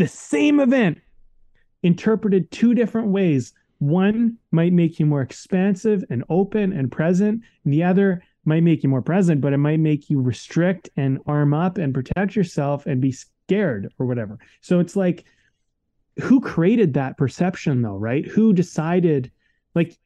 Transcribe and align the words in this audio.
the 0.00 0.08
same 0.08 0.60
event 0.60 0.98
interpreted 1.82 2.50
two 2.50 2.74
different 2.74 3.08
ways. 3.08 3.52
One 3.78 4.38
might 4.50 4.72
make 4.72 4.98
you 4.98 5.06
more 5.06 5.22
expansive 5.22 6.04
and 6.10 6.24
open 6.28 6.72
and 6.72 6.90
present, 6.90 7.42
and 7.64 7.72
the 7.72 7.84
other 7.84 8.22
might 8.44 8.62
make 8.62 8.82
you 8.82 8.88
more 8.88 9.02
present, 9.02 9.40
but 9.40 9.52
it 9.52 9.58
might 9.58 9.80
make 9.80 10.08
you 10.08 10.20
restrict 10.20 10.88
and 10.96 11.18
arm 11.26 11.52
up 11.52 11.76
and 11.76 11.92
protect 11.92 12.34
yourself 12.34 12.86
and 12.86 13.00
be 13.00 13.12
scared 13.12 13.92
or 13.98 14.06
whatever. 14.06 14.38
So 14.62 14.80
it's 14.80 14.96
like, 14.96 15.24
who 16.22 16.40
created 16.40 16.94
that 16.94 17.18
perception 17.18 17.82
though, 17.82 17.96
right? 17.96 18.26
Who 18.26 18.52
decided, 18.52 19.30
like, 19.74 19.98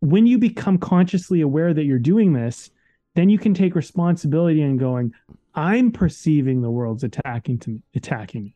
when 0.00 0.26
you 0.26 0.38
become 0.38 0.78
consciously 0.78 1.40
aware 1.40 1.72
that 1.72 1.84
you're 1.84 1.98
doing 1.98 2.32
this, 2.32 2.70
then 3.14 3.28
you 3.28 3.38
can 3.38 3.54
take 3.54 3.74
responsibility 3.74 4.62
and 4.62 4.78
going, 4.78 5.12
I'm 5.54 5.90
perceiving 5.90 6.60
the 6.60 6.70
world's 6.70 7.04
attacking 7.04 7.58
to 7.60 7.70
me, 7.70 7.82
attacking 7.94 8.44
me. 8.44 8.54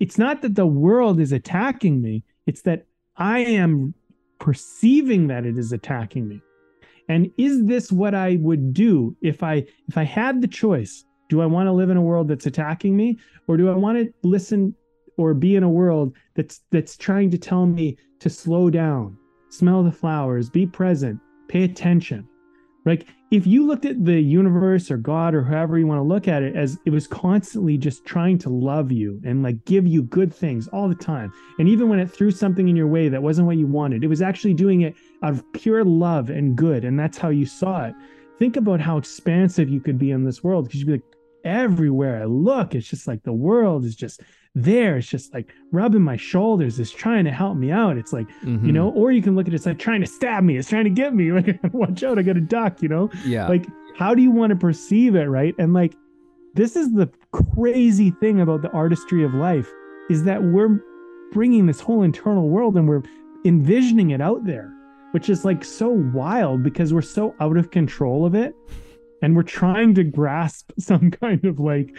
It's 0.00 0.18
not 0.18 0.42
that 0.42 0.54
the 0.54 0.66
world 0.66 1.20
is 1.20 1.32
attacking 1.32 2.00
me, 2.00 2.24
it's 2.46 2.62
that 2.62 2.86
I 3.16 3.40
am 3.40 3.94
perceiving 4.38 5.26
that 5.28 5.44
it 5.44 5.58
is 5.58 5.72
attacking 5.72 6.28
me. 6.28 6.40
And 7.08 7.30
is 7.36 7.64
this 7.64 7.90
what 7.90 8.14
I 8.14 8.36
would 8.40 8.72
do 8.72 9.16
if 9.22 9.42
I 9.42 9.66
if 9.88 9.96
I 9.96 10.04
had 10.04 10.40
the 10.40 10.48
choice? 10.48 11.04
Do 11.28 11.40
I 11.40 11.46
want 11.46 11.66
to 11.66 11.72
live 11.72 11.90
in 11.90 11.96
a 11.96 12.02
world 12.02 12.28
that's 12.28 12.46
attacking 12.46 12.96
me 12.96 13.18
or 13.46 13.56
do 13.56 13.68
I 13.68 13.74
want 13.74 13.98
to 13.98 14.12
listen 14.22 14.74
or 15.16 15.34
be 15.34 15.56
in 15.56 15.62
a 15.62 15.68
world 15.68 16.14
that's 16.36 16.60
that's 16.70 16.96
trying 16.96 17.30
to 17.30 17.38
tell 17.38 17.66
me 17.66 17.96
to 18.20 18.30
slow 18.30 18.70
down, 18.70 19.16
smell 19.48 19.82
the 19.82 19.92
flowers, 19.92 20.50
be 20.50 20.66
present, 20.66 21.18
pay 21.48 21.64
attention? 21.64 22.27
Like 22.88 23.06
if 23.30 23.46
you 23.46 23.66
looked 23.66 23.84
at 23.84 24.02
the 24.04 24.18
universe 24.18 24.90
or 24.90 24.96
God 24.96 25.34
or 25.34 25.44
however 25.44 25.78
you 25.78 25.86
want 25.86 25.98
to 25.98 26.02
look 26.02 26.26
at 26.26 26.42
it 26.42 26.56
as 26.56 26.78
it 26.86 26.90
was 26.90 27.06
constantly 27.06 27.76
just 27.76 28.06
trying 28.06 28.38
to 28.38 28.48
love 28.48 28.90
you 28.90 29.20
and 29.26 29.42
like 29.42 29.62
give 29.66 29.86
you 29.86 30.02
good 30.04 30.32
things 30.32 30.68
all 30.68 30.88
the 30.88 30.94
time. 30.94 31.30
And 31.58 31.68
even 31.68 31.90
when 31.90 32.00
it 32.00 32.10
threw 32.10 32.30
something 32.30 32.66
in 32.66 32.76
your 32.76 32.86
way 32.86 33.10
that 33.10 33.22
wasn't 33.22 33.46
what 33.46 33.58
you 33.58 33.66
wanted, 33.66 34.04
it 34.04 34.08
was 34.08 34.22
actually 34.22 34.54
doing 34.54 34.80
it 34.80 34.94
out 35.22 35.34
of 35.34 35.44
pure 35.52 35.84
love 35.84 36.30
and 36.30 36.56
good. 36.56 36.86
And 36.86 36.98
that's 36.98 37.18
how 37.18 37.28
you 37.28 37.44
saw 37.44 37.84
it. 37.84 37.94
Think 38.38 38.56
about 38.56 38.80
how 38.80 38.96
expansive 38.96 39.68
you 39.68 39.80
could 39.80 39.98
be 39.98 40.10
in 40.10 40.24
this 40.24 40.42
world 40.42 40.64
because 40.64 40.80
you'd 40.80 40.86
be 40.86 40.92
like, 40.92 41.02
everywhere 41.48 42.22
I 42.22 42.26
look, 42.26 42.74
it's 42.74 42.88
just 42.88 43.08
like 43.08 43.22
the 43.22 43.32
world 43.32 43.84
is 43.84 43.96
just 43.96 44.20
there. 44.54 44.98
It's 44.98 45.08
just 45.08 45.32
like 45.32 45.52
rubbing 45.72 46.02
my 46.02 46.16
shoulders. 46.16 46.78
It's 46.78 46.90
trying 46.90 47.24
to 47.24 47.30
help 47.30 47.56
me 47.56 47.70
out. 47.70 47.96
It's 47.96 48.12
like, 48.12 48.28
mm-hmm. 48.42 48.66
you 48.66 48.72
know, 48.72 48.90
or 48.90 49.12
you 49.12 49.22
can 49.22 49.34
look 49.34 49.46
at 49.46 49.52
it, 49.52 49.56
it's 49.56 49.66
like 49.66 49.78
trying 49.78 50.00
to 50.00 50.06
stab 50.06 50.44
me. 50.44 50.56
It's 50.56 50.68
trying 50.68 50.84
to 50.84 50.90
get 50.90 51.14
me. 51.14 51.32
Like, 51.38 51.60
watch 51.72 52.02
out, 52.02 52.18
I 52.18 52.22
got 52.22 52.36
a 52.36 52.40
duck, 52.40 52.82
you 52.82 52.88
know? 52.88 53.10
Yeah. 53.24 53.46
Like, 53.46 53.66
how 53.96 54.14
do 54.14 54.22
you 54.22 54.30
want 54.30 54.50
to 54.50 54.56
perceive 54.56 55.14
it, 55.14 55.26
right? 55.26 55.54
And 55.58 55.72
like, 55.72 55.94
this 56.54 56.74
is 56.74 56.92
the 56.92 57.08
crazy 57.32 58.10
thing 58.10 58.40
about 58.40 58.62
the 58.62 58.70
artistry 58.70 59.22
of 59.22 59.34
life 59.34 59.70
is 60.10 60.24
that 60.24 60.42
we're 60.42 60.80
bringing 61.32 61.66
this 61.66 61.80
whole 61.80 62.02
internal 62.02 62.48
world 62.48 62.76
and 62.76 62.88
we're 62.88 63.02
envisioning 63.44 64.10
it 64.10 64.20
out 64.20 64.44
there, 64.44 64.72
which 65.12 65.28
is 65.28 65.44
like 65.44 65.64
so 65.64 65.88
wild 65.88 66.62
because 66.62 66.92
we're 66.92 67.02
so 67.02 67.34
out 67.40 67.56
of 67.56 67.70
control 67.70 68.26
of 68.26 68.34
it. 68.34 68.54
And 69.22 69.34
we're 69.34 69.42
trying 69.42 69.94
to 69.94 70.04
grasp 70.04 70.70
some 70.78 71.10
kind 71.10 71.44
of 71.44 71.58
like 71.58 71.96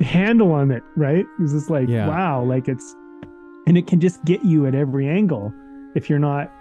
handle 0.00 0.52
on 0.52 0.70
it, 0.70 0.82
right? 0.96 1.24
It's 1.40 1.52
just 1.52 1.70
like, 1.70 1.88
yeah. 1.88 2.06
wow, 2.06 2.42
like 2.42 2.68
it's, 2.68 2.94
and 3.66 3.76
it 3.76 3.86
can 3.86 4.00
just 4.00 4.24
get 4.24 4.44
you 4.44 4.66
at 4.66 4.74
every 4.74 5.08
angle 5.08 5.52
if 5.94 6.08
you're 6.10 6.18
not, 6.18 6.52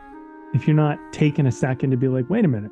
if 0.54 0.68
you're 0.68 0.76
not 0.76 0.98
taking 1.12 1.46
a 1.46 1.52
second 1.52 1.92
to 1.92 1.98
be 1.98 2.08
like, 2.08 2.30
wait 2.30 2.46
a 2.46 2.48
minute, 2.48 2.72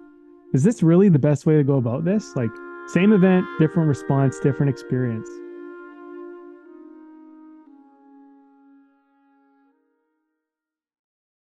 is 0.53 0.63
this 0.63 0.81
really 0.81 1.09
the 1.09 1.19
best 1.19 1.45
way 1.45 1.55
to 1.55 1.63
go 1.63 1.75
about 1.77 2.05
this? 2.05 2.35
Like, 2.35 2.49
same 2.87 3.11
event, 3.11 3.45
different 3.59 3.89
response, 3.89 4.39
different 4.39 4.69
experience. 4.69 5.27